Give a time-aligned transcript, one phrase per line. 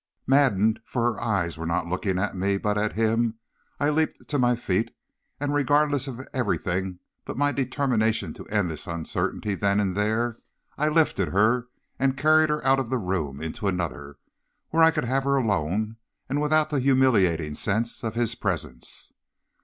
[0.25, 3.35] "Maddened, for her eyes were not looking at me, but at him,
[3.79, 4.95] I leaped to my feet,
[5.39, 10.39] and, regardless of everything but my determination to end this uncertainty then and there,
[10.75, 11.67] I lifted her
[11.99, 14.17] and carried her out of the room into another,
[14.71, 19.13] where I could have her alone, and without the humiliating sense of his presence.